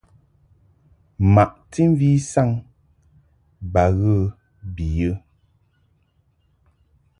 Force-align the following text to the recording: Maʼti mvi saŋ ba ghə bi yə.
Maʼti 1.33 1.81
mvi 1.91 2.09
saŋ 2.31 2.49
ba 3.71 3.83
ghə 3.97 4.15
bi 4.73 4.85
yə. 4.97 5.11